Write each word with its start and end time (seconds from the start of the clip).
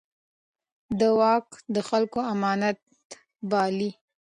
ده 0.99 1.09
واک 1.19 1.47
د 1.73 1.77
خلکو 1.89 2.19
امانت 2.33 2.79
باله. 3.49 3.89